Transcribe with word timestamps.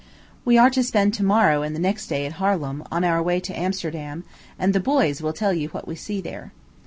We 0.43 0.57
are 0.57 0.71
to 0.71 0.81
spend 0.81 1.13
to 1.13 1.23
morrow 1.23 1.61
and 1.61 1.79
next 1.79 2.07
day 2.07 2.25
at 2.25 2.31
Harlem, 2.41 2.83
on 2.91 3.03
our 3.03 3.21
way 3.21 3.39
to 3.41 3.55
Amsterdam; 3.55 4.23
and 4.57 4.73
the 4.73 4.79
boys 4.79 5.21
will 5.21 5.31
tell 5.31 5.53
you 5.53 5.67
what 5.69 5.87
we 5.87 5.93
see 5.95 6.19
there. 6.21 6.51